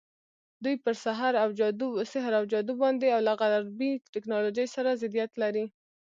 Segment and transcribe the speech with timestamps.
[0.63, 1.49] دوی پر سحر او
[2.51, 5.65] جادو باور او له غربي ټکنالوژۍ سره ضدیت لري.